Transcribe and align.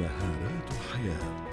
مهارات 0.00 0.72
حياة. 0.92 1.48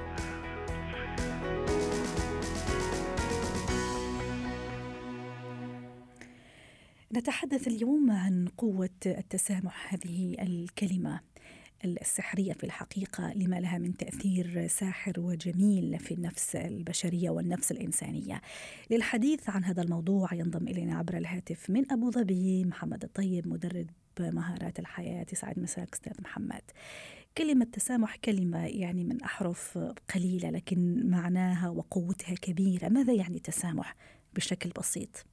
نتحدث 7.13 7.68
اليوم 7.68 8.11
عن 8.11 8.47
قوة 8.57 8.89
التسامح 9.05 9.93
هذه 9.93 10.36
الكلمة. 10.39 11.20
السحرية 11.86 12.54
في 12.54 12.63
الحقيقة 12.63 13.33
لما 13.33 13.59
لها 13.59 13.77
من 13.77 13.97
تأثير 13.97 14.68
ساحر 14.68 15.20
وجميل 15.20 16.00
في 16.00 16.13
النفس 16.13 16.55
البشرية 16.55 17.29
والنفس 17.29 17.71
الإنسانية. 17.71 18.41
للحديث 18.91 19.50
عن 19.50 19.63
هذا 19.63 19.81
الموضوع 19.81 20.33
ينضم 20.33 20.68
إلينا 20.68 20.97
عبر 20.97 21.18
الهاتف 21.18 21.69
من 21.69 21.91
أبو 21.91 22.11
ظبي 22.11 22.65
محمد 22.65 23.04
الطيب 23.04 23.47
مدرب 23.47 23.89
مهارات 24.19 24.79
الحياة. 24.79 25.25
يسعد 25.33 25.59
مساك 25.59 25.93
أستاذ 25.93 26.21
محمد. 26.21 26.61
كلمة 27.37 27.65
تسامح 27.65 28.15
كلمة 28.15 28.65
يعني 28.65 29.04
من 29.04 29.21
أحرف 29.21 29.77
قليلة 30.15 30.49
لكن 30.49 31.10
معناها 31.10 31.69
وقوتها 31.69 32.36
كبيرة. 32.36 32.89
ماذا 32.89 33.13
يعني 33.13 33.39
تسامح 33.39 33.95
بشكل 34.33 34.69
بسيط؟ 34.69 35.25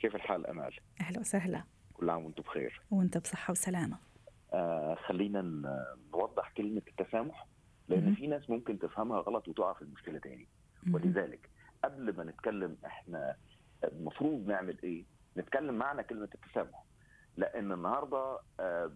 كيف 0.00 0.14
الحال 0.14 0.46
أمال؟ 0.46 0.72
أهلا 1.00 1.20
وسهلا. 1.20 1.64
كل 1.92 2.10
عام 2.10 2.24
وأنتم 2.24 2.42
بخير. 2.42 2.82
وأنت 2.90 3.18
بصحة 3.18 3.50
وسلامة. 3.50 4.09
آه 4.52 4.94
خلينا 4.94 5.40
نوضح 6.12 6.52
كلمة 6.56 6.82
التسامح 6.88 7.46
لأن. 7.88 8.14
في 8.14 8.26
ناس 8.26 8.50
ممكن 8.50 8.78
تفهمها 8.78 9.20
غلط 9.20 9.48
وتقع 9.48 9.72
في 9.72 9.82
المشكلة 9.82 10.18
تاني. 10.18 10.48
ولذلك 10.94 11.50
قبل 11.84 12.16
ما 12.16 12.24
نتكلم 12.24 12.76
إحنا 12.86 13.36
المفروض 13.84 14.46
نعمل 14.46 14.78
إيه؟ 14.84 15.04
نتكلم 15.36 15.74
معنى 15.74 16.02
كلمة 16.04 16.28
التسامح 16.34 16.84
لأن 17.36 17.72
النهارده 17.72 18.38
آه 18.60 18.92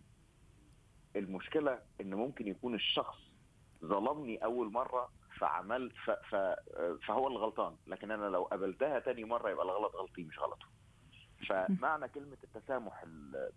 المشكلة 1.17 1.79
إن 2.01 2.15
ممكن 2.15 2.49
يكون 2.49 2.75
الشخص 2.75 3.19
ظلمني 3.85 4.45
أول 4.45 4.73
مرة 4.73 5.13
فعملت 5.39 5.93
ف 6.05 6.11
ف 6.11 6.35
فهو 7.07 7.29
اللي 7.29 7.39
غلطان 7.39 7.77
لكن 7.87 8.11
أنا 8.11 8.27
لو 8.27 8.43
قبلتها 8.45 8.99
تاني 8.99 9.25
مرة 9.25 9.51
يبقى 9.51 9.65
الغلط 9.65 9.95
غلطي 9.97 10.23
مش 10.23 10.39
غلطه 10.39 10.67
فمعنى 11.49 12.09
كلمة 12.09 12.37
التسامح 12.45 13.03
ال- 13.03 13.51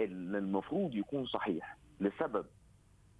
اللي 0.00 0.38
المفروض 0.38 0.94
يكون 0.94 1.26
صحيح 1.26 1.76
لسبب 2.00 2.46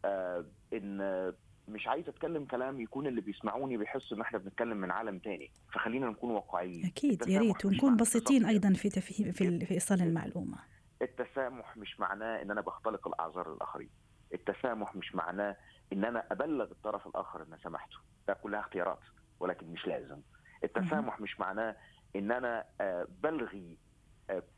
آه 0.04 0.44
إن 0.72 1.32
مش 1.68 1.86
عايز 1.88 2.08
أتكلم 2.08 2.44
كلام 2.44 2.80
يكون 2.80 3.06
اللي 3.06 3.20
بيسمعوني 3.20 3.76
بيحسوا 3.76 4.16
إن 4.16 4.22
إحنا 4.22 4.38
بنتكلم 4.38 4.76
من 4.76 4.90
عالم 4.90 5.18
تاني 5.18 5.50
فخلينا 5.72 6.06
نكون 6.10 6.30
واقعيين. 6.30 6.86
أكيد 6.86 7.28
يا 7.28 7.38
ريت 7.40 7.64
ونكون 7.64 7.96
بسيطين. 7.96 8.44
أيضا 8.44 8.72
في 8.72 8.88
تفهيم 8.88 9.32
في, 9.32 9.66
في 9.66 9.74
إيصال 9.74 10.02
المعلومة. 10.02 10.58
التسامح 11.02 11.76
مش 11.76 12.00
معناه 12.00 12.42
إن 12.42 12.50
أنا 12.50 12.60
بختلق 12.60 13.08
الأعذار 13.08 13.54
للاخرين 13.54 13.90
التسامح 14.34 14.96
مش 14.96 15.14
معناه 15.14 15.56
إن 15.92 16.04
أنا 16.04 16.24
أبلغ 16.32 16.70
الطرف 16.70 17.06
الآخر 17.06 17.42
إن 17.42 17.58
سامحته 17.64 17.96
ده 18.28 18.34
كلها 18.34 18.60
اختيارات 18.60 19.00
ولكن 19.40 19.66
مش 19.66 19.86
لازم. 19.86 20.20
التسامح 20.64 21.20
مش 21.20 21.40
معناه 21.40 21.76
إن 22.16 22.32
أنا 22.32 22.64
آه، 22.80 23.06
بلغي 23.22 23.78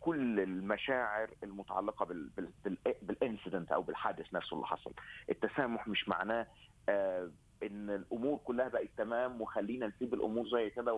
كل 0.01 0.41
المشاعر 0.41 1.31
المتعلقة 1.43 2.05
بال 2.05 2.29
بال 2.37 2.49
بال 2.65 2.77
بالانسيدنت 3.03 3.73
أو 3.73 3.83
بالحادث 3.83 4.35
نفسه 4.35 4.55
اللي 4.57 4.67
حصل. 4.67 4.93
التسامح 5.31 5.89
مش 5.89 6.09
معناه 6.09 6.47
آه، 6.89 7.31
إن 7.63 7.91
الأمور 7.91 8.39
كلها 8.39 8.69
بقت 8.69 8.89
تمام 8.97 9.41
وخلينا 9.41 9.87
نسيب 9.87 10.15
الأمور 10.15 10.49
زي 10.49 10.71
كده 10.71 10.95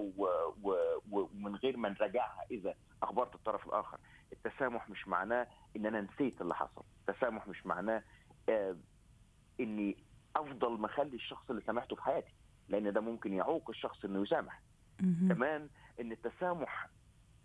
ومن 1.13 1.57
غير 1.57 1.77
ما 1.77 1.89
نراجعها 1.89 2.45
إذا 2.51 2.75
أخبرت 3.03 3.35
الطرف 3.35 3.67
الآخر. 3.67 3.99
التسامح 4.33 4.91
مش 4.91 5.09
معناه 5.09 5.47
إن 5.77 5.87
أنا 5.87 6.01
نسيت 6.01 6.41
اللي 6.41 6.55
حصل. 6.55 6.83
التسامح 7.09 7.49
مش 7.49 7.67
معناه 7.67 8.03
آه 8.49 8.77
إني 9.61 9.97
أفضل 10.37 10.73
مخلي 10.73 11.17
الشخص 11.17 11.51
اللي 11.51 11.63
سامحته 11.63 11.97
في 11.97 12.03
حياتي 12.03 12.33
لأن 12.69 12.93
ده 12.93 13.01
ممكن 13.01 13.33
يعوق 13.33 13.71
الشخص 13.71 14.05
إنه 14.05 14.23
يسامح. 14.23 14.61
كمان 15.29 15.69
إن 16.01 16.13
التسامح 16.13 16.89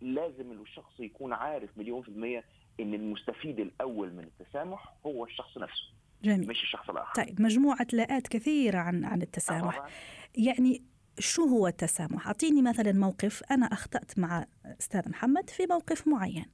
لازم 0.02 0.52
الشخص 0.52 1.00
يكون 1.00 1.34
عارف 1.34 1.70
مليون 1.78 2.02
في 2.02 2.10
المية 2.10 2.44
إن 2.80 2.94
المستفيد 2.94 3.60
الأول 3.60 4.14
من 4.14 4.24
التسامح 4.24 4.94
هو 5.06 5.26
الشخص 5.26 5.58
نفسه 5.58 5.84
جميل 6.24 6.48
مش 6.48 6.64
الشخص 6.64 6.90
الآخر 6.90 7.24
طيب 7.24 7.42
مجموعة 7.42 7.88
لاءات 7.94 8.28
كثيرة 8.28 8.78
عن 8.78 9.06
عن 9.06 9.22
التسامح 9.22 9.78
طبعاً. 9.78 9.90
يعني 10.36 10.84
شو 11.20 11.44
هو 11.44 11.68
التسامح؟ 11.68 12.28
أعطيني 12.28 12.62
مثلا 12.62 12.92
موقف 12.92 13.44
أنا 13.52 13.66
أخطأت 13.66 14.20
مع 14.20 14.46
أستاذ 14.66 15.10
محمد 15.10 15.50
في 15.50 15.66
موقف 15.66 16.08
معين 16.08 16.46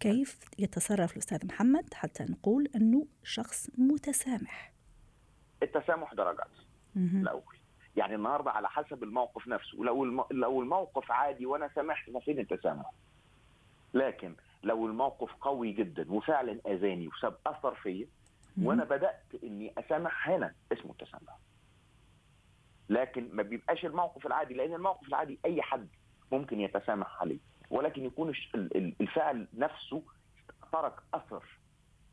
كيف 0.00 0.38
يتصرف 0.58 1.12
الأستاذ 1.12 1.46
محمد 1.46 1.94
حتى 1.94 2.24
نقول 2.24 2.68
أنه 2.76 3.06
شخص 3.24 3.70
متسامح 3.78 4.72
التسامح 5.62 6.14
درجات. 6.14 6.50
الأول 6.96 7.56
يعني 7.96 8.14
النهارده 8.14 8.50
على 8.50 8.68
حسب 8.68 9.02
الموقف 9.02 9.48
نفسه 9.48 9.78
لو. 9.78 10.04
لو 10.30 10.62
الموقف 10.62 11.10
عادي 11.12 11.46
وأنا 11.46 11.68
سامحت 11.74 12.10
ففين 12.10 12.38
التسامح 12.38 12.90
لكن 13.94 14.34
لو 14.62 14.86
الموقف 14.86 15.32
قوي 15.40 15.72
جدا 15.72 16.12
وفعلا 16.12 16.60
آذاني 16.66 17.08
وساب 17.08 17.36
أثر 17.46 17.74
فيا. 17.74 18.06
وأنا 18.62 18.84
بدأت 18.84 19.22
إني 19.44 19.72
أسامح 19.78 20.28
هنا 20.28 20.54
اسمه 20.72 20.90
التسامح 20.90 21.36
لكن 22.88 23.28
ما 23.32 23.42
بيبقاش 23.42 23.84
الموقف 23.84 24.26
العادي 24.26 24.54
لأن 24.54 24.74
الموقف 24.74 25.08
العادي 25.08 25.38
أي 25.44 25.62
حد 25.62 25.88
ممكن 26.32 26.60
يتسامح 26.60 27.20
عليه 27.20 27.38
ولكن 27.70 28.04
يكون 28.04 28.32
الفعل 29.00 29.46
نفسه 29.54 30.02
ترك 30.72 30.94
أثر 31.14 31.44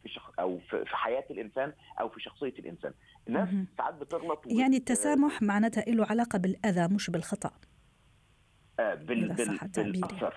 في 0.08 0.14
شخ... 0.14 0.32
أو 0.40 0.60
في 0.70 0.86
حياة 0.86 1.24
الإنسان 1.32 1.74
أو 2.00 2.10
في 2.10 2.20
شخصية 2.20 2.54
الإنسان. 2.60 2.94
الناس. 3.28 3.50
ساعات 3.78 3.94
بتغلط 3.94 4.46
وبت- 4.46 4.52
يعني 4.60 4.78
التسامح 4.78 5.42
معناتها 5.42 5.82
له 5.82 6.06
علاقة 6.06 6.40
بالأذى 6.40 6.88
مش 6.96 7.10
بالخطأ. 7.10 7.52
آه، 8.80 8.94
بال... 8.96 9.34
بال... 9.34 9.58
تعبيري. 9.72 9.92
بالأثر. 10.02 10.36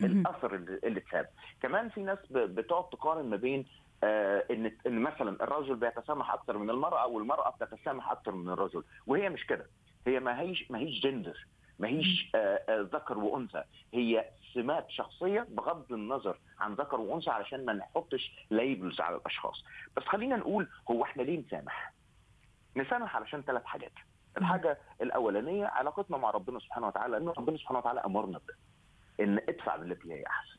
الأثر 0.00 0.54
اللي 0.54 0.80
اللي 0.84 1.00
اتساب. 1.00 1.28
كمان 1.62 1.88
في 1.88 2.02
ناس 2.02 2.18
ب... 2.30 2.38
بتقعد 2.38 2.88
تقارن 2.88 3.26
ما 3.30 3.36
بين 3.36 3.64
آه 4.04 4.44
إن 4.50 4.72
إن 4.86 4.98
مثلا 4.98 5.44
الرجل 5.44 5.76
بيتسامح 5.76 6.30
أكثر 6.32 6.58
من 6.58 6.70
المرأة 6.70 7.06
والمرأة 7.06 7.50
بتتسامح 7.50 8.10
أكثر 8.10 8.32
من 8.32 8.48
الرجل. 8.52 8.84
وهي 9.06 9.28
مش 9.28 9.46
كده. 9.46 9.66
هي 10.06 10.20
ما 10.20 10.40
هيش 10.40 10.70
ما 10.70 10.78
هيش 10.78 11.00
جندر 11.00 11.46
ما 11.78 11.88
هيش 11.88 12.30
آه 12.34 12.38
آه 12.68 12.88
ذكر 12.92 13.18
وأنثى. 13.18 13.62
هي 13.94 14.24
سمات 14.54 14.90
شخصية 14.90 15.46
بغض 15.50 15.92
النظر 15.92 16.38
عن 16.60 16.74
ذكر 16.74 17.00
وأنثى 17.00 17.30
علشان 17.30 17.64
ما 17.64 17.72
نحطش 17.72 18.32
ليبلز 18.50 19.00
على 19.00 19.16
الأشخاص. 19.16 19.64
بس 19.96 20.02
خلينا 20.02 20.36
نقول 20.36 20.68
هو 20.90 21.04
إحنا 21.04 21.22
ليه 21.22 21.38
نسامح؟ 21.46 21.92
نسامح 22.76 23.16
علشان 23.16 23.42
ثلاث 23.42 23.64
حاجات. 23.64 23.92
الحاجة 24.38 24.78
الأولانية 25.02 25.66
علاقتنا 25.66 26.16
مع 26.16 26.30
ربنا 26.30 26.58
سبحانه 26.58 26.86
وتعالى 26.86 27.16
ان 27.16 27.28
ربنا 27.28 27.56
سبحانه 27.56 27.78
وتعالى 27.78 28.00
أمرنا 28.00 28.38
بده. 28.38 28.54
إن 29.20 29.38
ادفع 29.48 29.76
بالتي 29.76 30.12
هي 30.12 30.26
أحسن. 30.26 30.58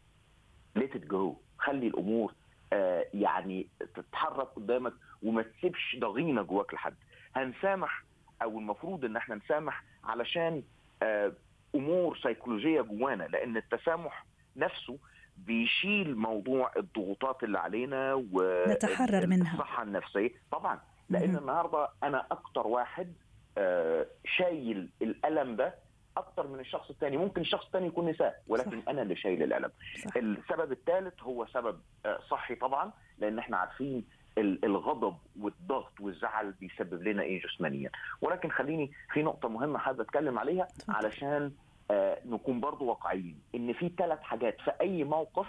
ليت 0.75 0.95
ات 0.95 1.01
جو 1.05 1.35
خلي 1.57 1.87
الأمور 1.87 2.33
آه 2.73 3.05
يعني 3.13 3.67
تتحرك 3.95 4.47
قدامك 4.47 4.93
وما 5.23 5.41
تسيبش 5.41 5.95
ضغينة 5.99 6.41
جواك 6.41 6.73
لحد. 6.73 6.95
هنسامح 7.35 8.03
أو 8.41 8.59
المفروض 8.59 9.05
إن 9.05 9.15
إحنا 9.15 9.35
نسامح 9.35 9.83
علشان 10.03 10.63
آه 11.03 11.31
أمور 11.75 12.17
سيكولوجية 12.17 12.81
جوانا 12.81 13.23
لأن 13.23 13.57
التسامح 13.57 14.25
نفسه 14.55 14.97
بيشيل 15.37 16.15
موضوع 16.17 16.71
الضغوطات 16.77 17.43
اللي 17.43 17.59
علينا 17.59 18.13
و 18.13 18.63
نتحرر 18.67 19.27
منها. 19.27 19.53
الصحة 19.53 19.83
النفسية 19.83 20.31
طبعا 20.51 20.79
لأن. 21.09 21.35
النهارده 21.35 21.89
أنا 22.03 22.27
أكتر 22.31 22.67
واحد 22.67 23.13
آه 23.57 24.07
شايل 24.37 24.89
الألم 25.01 25.55
ده 25.55 25.75
أكتر 26.17 26.47
من 26.47 26.59
الشخص 26.59 26.89
الثاني 26.89 27.17
ممكن 27.17 27.41
الشخص 27.41 27.65
الثاني 27.65 27.87
يكون 27.87 28.09
نساء 28.09 28.43
ولكن 28.47 28.81
صح. 28.81 28.89
أنا 28.89 29.01
اللي 29.01 29.15
شايل 29.15 29.43
الألم 29.43 29.71
صح. 30.05 30.17
السبب 30.17 30.71
الثالث 30.71 31.23
هو 31.23 31.45
سبب 31.45 31.79
آه، 32.05 32.19
صحي 32.29 32.55
طبعا 32.55 32.91
لأن 33.17 33.39
إحنا 33.39 33.57
عارفين 33.57 34.05
الغضب 34.37 35.17
والضغط 35.39 35.99
والزعل 36.01 36.51
بيسبب 36.51 37.03
لنا 37.03 37.21
إيه 37.23 37.41
جسمانيا. 37.41 37.89
ولكن 38.21 38.49
خليني 38.51 38.91
في 39.13 39.23
نقطة 39.23 39.49
مهمة 39.49 39.79
حابب 39.79 40.01
أتكلم 40.01 40.39
عليها. 40.39 40.67
علشان 40.89 41.51
آه 41.91 42.21
نكون 42.25 42.59
برضو 42.59 42.85
واقعيين. 42.85 43.39
إن 43.55 43.73
في 43.73 43.89
ثلاث 43.97 44.19
حاجات 44.19 44.61
في 44.61 44.71
أي 44.81 45.03
موقف 45.03 45.47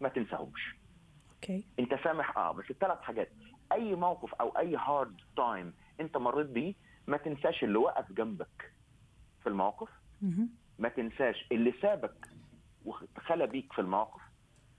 ما 0.00 0.08
تنساهمش. 0.08 0.76
أوكي. 1.34 1.64
أنت 1.78 1.94
سامح؟ 2.04 2.38
آه 2.38 2.52
بس 2.52 2.70
الثلاث 2.70 2.98
حاجات. 3.00 3.32
أي 3.72 3.94
موقف 3.94 4.34
أو 4.34 4.48
أي 4.48 4.76
hard 4.76 5.20
time 5.36 5.74
أنت 6.00 6.16
مريت 6.16 6.46
بيه 6.46 6.74
ما 7.06 7.16
تنساش 7.16 7.64
اللي 7.64 7.78
وقف 7.78 8.12
جنبك 8.12 8.72
في 9.42 9.48
الموقف. 9.48 9.88
ما 10.78 10.88
تنساش 10.88 11.46
اللي 11.52 11.72
سابك 11.82 12.28
وخلى 12.84 13.46
بيك 13.46 13.72
في 13.72 13.80
الموقف. 13.80 14.20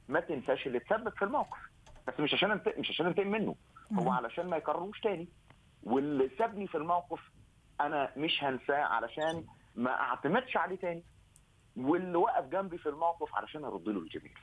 ما 0.07 0.19
تنساش 0.19 0.67
اللي 0.67 0.79
تسبب 0.79 1.09
في 1.09 1.25
الموقف. 1.25 1.59
بس 2.07 2.19
مش 2.19 2.33
عشان 2.33 2.51
انت 2.51 2.69
مش 2.77 2.89
عشان 2.89 3.05
انتقم 3.05 3.27
منه 3.27 3.55
هو. 3.99 4.11
علشان 4.11 4.47
ما 4.47 4.57
يكرروش 4.57 4.99
تاني 4.99 5.27
واللي 5.83 6.29
سابني 6.37 6.67
في 6.67 6.75
الموقف 6.77 7.19
أنا 7.81 8.11
مش 8.17 8.43
هنساه 8.43 8.83
علشان 8.83 9.45
ما 9.75 9.91
اعتمدش 9.91 10.57
عليه 10.57 10.75
تاني 10.75 11.03
واللي 11.77 12.17
وقف 12.17 12.45
جنبي 12.45 12.77
في 12.77 12.89
الموقف 12.89 13.35
علشان 13.35 13.63
أرد 13.65 13.89
له 13.89 13.99
الجميل 13.99 14.33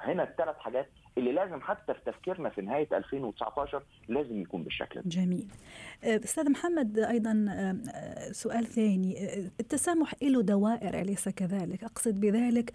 هنا 0.00 0.22
الثلاث 0.22 0.56
حاجات 0.58 0.90
اللي 1.18 1.32
لازم 1.32 1.60
حتى 1.60 1.94
في 1.94 2.00
تفكيرنا 2.06 2.50
في 2.50 2.60
نهاية 2.62 2.88
2019 2.92 3.82
لازم 4.08 4.40
يكون 4.40 4.62
بالشكل 4.64 5.00
ده. 5.00 5.10
جميل. 5.10 5.48
أستاذ 6.04 6.50
محمد 6.50 6.98
أيضا 6.98 7.32
سؤال 8.32 8.66
ثاني 8.66 9.34
التسامح 9.60 10.14
له 10.22 10.42
دوائر 10.42 11.00
أليس 11.00 11.28
كذلك؟ 11.28 11.84
أقصد 11.84 12.20
بذلك 12.20 12.72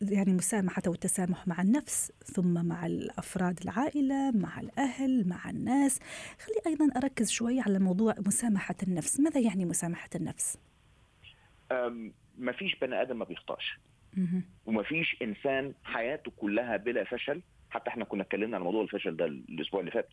يعني 0.00 0.32
مسامحة 0.32 0.82
والتسامح 0.86 1.48
مع 1.48 1.62
النفس 1.62 2.12
ثم 2.24 2.66
مع 2.66 2.86
الأفراد 2.86 3.60
العائلة 3.62 4.30
مع 4.30 4.60
الأهل 4.60 5.28
مع 5.28 5.50
الناس. 5.50 6.00
خلي 6.38 6.56
أيضا 6.66 6.88
أركز 6.96 7.30
شوي 7.30 7.60
على 7.60 7.78
موضوع 7.78 8.14
مسامحة 8.26 8.74
النفس. 8.82 9.20
ماذا 9.20 9.40
يعني 9.40 9.64
مسامحة 9.64 10.10
النفس؟ 10.14 10.58
ما 12.38 12.52
فيش 12.52 12.74
بني 12.78 13.02
آدم 13.02 13.18
ما 13.18 13.24
بيخطأش. 13.24 13.78
وما 14.66 14.82
فيش 14.82 15.16
إنسان 15.22 15.74
حياته 15.84 16.30
كلها 16.36 16.76
بلا 16.76 17.04
فشل. 17.04 17.42
حتى 17.70 17.90
إحنا 17.90 18.04
كنا 18.04 18.22
اتكلمنا 18.22 18.56
عن 18.56 18.62
موضوع 18.62 18.82
الفشل 18.82 19.16
ده 19.16 19.24
الأسبوع 19.24 19.80
اللي 19.80 19.90
فات 19.90 20.08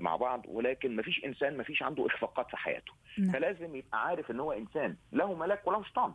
مع 0.00 0.16
بعض. 0.16 0.42
ولكن 0.48 0.96
ما 0.96 1.02
فيش 1.02 1.24
إنسان 1.24 1.56
ما 1.56 1.62
فيش 1.62 1.82
عنده 1.82 2.06
إخفاقات 2.06 2.50
في 2.50 2.56
حياته. 2.56 2.92
نعم. 3.18 3.32
فلازم 3.32 3.76
يبقى 3.76 4.06
عارف 4.06 4.30
إن 4.30 4.40
هو 4.40 4.52
إنسان 4.52 4.96
له 5.12 5.34
ملاك 5.34 5.66
وله 5.66 5.82
شيطان. 5.82 6.14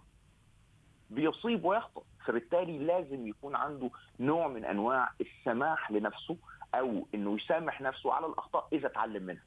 بيصيب 1.10 1.66
ويخطئ 1.66 2.02
فبالتالي 2.26 2.78
لازم 2.78 3.28
يكون 3.28 3.56
عنده 3.56 3.90
نوع 4.20 4.48
من 4.48 4.66
أنواع 4.66 5.12
السماح 5.22 5.92
لنفسه 5.92 6.38
أو 6.76 7.08
إنه 7.16 7.36
يسامح 7.36 7.82
نفسه 7.82 8.14
على 8.14 8.26
الأخطاء 8.26 8.68
إذا 8.74 8.88
اتعلم 8.88 9.24
منها. 9.24 9.44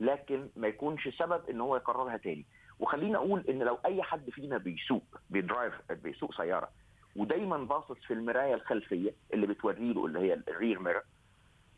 لكن 0.00 0.48
ما 0.56 0.68
يكونش 0.68 1.08
سبب 1.08 1.50
إن 1.50 1.60
هو 1.60 1.76
يكررها 1.76 2.16
تاني. 2.16 2.46
وخلينا 2.80 3.18
أقول 3.18 3.44
إن 3.48 3.58
لو 3.62 3.78
أي 3.86 4.02
حد 4.02 4.30
فينا 4.30 4.58
بيسوق 4.58 5.04
بي 5.30 5.43
drive 5.43 5.74
بيسوق 5.92 6.34
سيارة 6.36 6.68
ودايما 7.16 7.56
باصص 7.56 7.98
في 8.06 8.12
المراية 8.12 8.54
الخلفية 8.54 9.14
اللي 9.34 9.46
بتوري 9.46 9.92
له 9.92 10.06
اللي 10.06 10.18
هي 10.18 10.34
ال 10.48 10.54
rear 10.54 10.78
mirror 10.78 11.02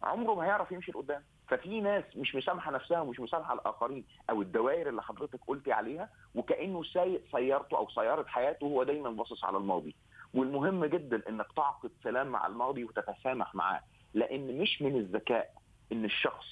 عمره 0.03 0.35
ما 0.35 0.45
هيعرف 0.45 0.73
يمشي 0.73 0.93
لقدام. 0.93 1.23
ففي 1.49 1.81
ناس 1.81 2.05
مش 2.17 2.35
مسامحة 2.35 2.71
نفسها 2.71 3.01
ومش 3.01 3.21
مسامحة 3.21 3.55
الآخرين 3.55 4.05
أو 4.31 4.43
الدوائر 4.43 4.89
اللي 4.89 5.03
حضرتك 5.03 5.41
قلتي 5.47 5.73
عليها 5.73 6.09
وكأنه 6.35 6.83
سايق 6.83 7.23
سيارته 7.33 7.77
أو 7.77 7.89
سيارة 7.89 8.25
حياته 8.29 8.65
هو 8.65 8.83
دايما 8.83 9.11
باصص 9.11 9.45
على 9.45 9.57
الماضي. 9.57 9.95
والمهم 10.35 10.85
جدا 10.85 11.23
إنك 11.29 11.47
تعقد 11.57 11.91
سلام 12.05 12.27
مع 12.27 12.47
الماضي 12.47 12.85
وتتسامح 12.85 13.55
معاه 13.55 13.81
لأن 14.15 14.59
مش 14.59 14.83
من 14.83 14.97
الذكاء 14.97 15.55
إن 15.93 16.05
الشخص 16.05 16.47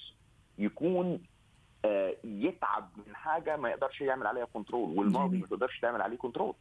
يكون 0.59 1.23
يتعب 2.25 2.91
من 3.07 3.17
حاجة 3.17 3.57
ما 3.57 3.71
يقدرش 3.71 4.01
يعمل 4.01 4.27
عليها 4.27 4.45
control 4.45 4.99
والماضي 4.99 5.37
ما 5.39 5.47
تقدرش 5.47 5.81
تعمل 5.81 6.03
عليه 6.03 6.17
control 6.17 6.55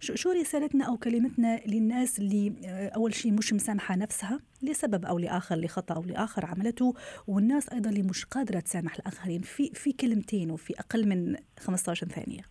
شو 0.00 0.30
رسالتنا 0.30 0.84
أو 0.84 0.96
كلمتنا 0.96 1.60
للناس 1.66 2.18
اللي 2.18 2.52
أول 2.96 3.14
شيء 3.14 3.32
مش 3.32 3.52
مسامحة 3.52 3.96
نفسها 3.96 4.40
لسبب 4.62 5.04
أو 5.04 5.18
لآخر 5.18 5.56
لخطأ 5.56 5.94
أو 5.94 6.02
لآخر 6.02 6.46
عملته 6.46 6.94
والناس 7.26 7.68
أيضا 7.68 7.90
اللي 7.90 8.02
مش 8.02 8.24
قادرة 8.24 8.60
تسامح 8.60 8.94
الآخرين. 8.94 9.40
في 9.40 9.70
في 9.74 9.92
كلمتين 9.92 10.50
وفي 10.50 10.74
أقل 10.78 11.08
من 11.08 11.36
15 11.60 12.06
ثانية. 12.08 12.42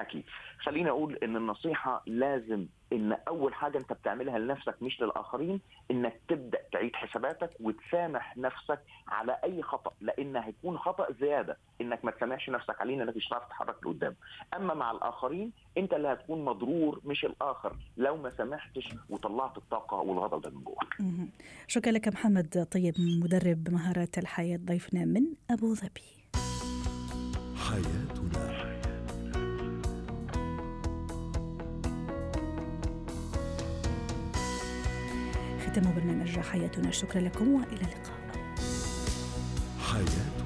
أكيد. 0.00 0.24
خليني 0.58 0.90
أقول 0.90 1.14
إن 1.16 1.36
النصيحة 1.36 2.02
لازم 2.06 2.66
إن 2.92 3.12
أول 3.28 3.54
حاجة 3.54 3.78
أنت 3.78 3.92
بتعملها 3.92 4.38
لنفسك 4.38 4.82
مش 4.82 5.00
للآخرين 5.00 5.60
إنك 5.90 6.20
تبدأ 6.28 6.58
تعيد 6.72 6.96
حساباتك 6.96 7.50
وتسامح 7.60 8.36
نفسك 8.36 8.80
على 9.08 9.38
أي 9.44 9.62
خطأ 9.62 9.92
لأن 10.00 10.36
هيكون 10.36 10.78
خطأ 10.78 11.12
زيادة 11.20 11.56
إنك 11.80 12.04
ما 12.04 12.10
تسامحش 12.10 12.50
نفسك 12.50 12.80
عليه 12.80 13.02
انك 13.02 13.16
مش 13.16 13.28
هتعرف 13.28 13.44
تتحرك 13.46 13.86
لقدام. 13.86 14.14
أما 14.56 14.74
مع 14.74 14.90
الآخرين 14.90 15.52
أنت 15.78 15.92
اللي 15.92 16.08
هتكون 16.08 16.44
مضرور 16.44 17.00
مش 17.04 17.24
الآخر. 17.24 17.76
لو 17.96 18.16
ما 18.16 18.32
سامحتش 18.38 18.88
وطلعت 19.10 19.56
الطاقة 19.56 19.96
والغضب 19.96 20.40
ده 20.42 20.50
من 20.50 20.64
جواك. 20.64 21.20
شكرا 21.68 21.92
لك 21.92 22.08
محمد. 22.08 22.66
طيب 22.72 22.94
مدرب 22.98 23.70
مهارات 23.70 24.18
الحياة 24.18 24.56
ضيفنا 24.64 25.04
من 25.04 25.22
أبو 25.50 25.74
ظبي. 25.74 26.16
حياتنا 27.68 28.15
ختام 35.76 35.94
برنامج 35.94 36.40
حياتنا. 36.40 36.90
شكرا 36.90 37.20
لكم 37.20 37.48
وإلى 37.48 37.66
اللقاء. 37.72 38.16
حياتنا. 39.80 40.45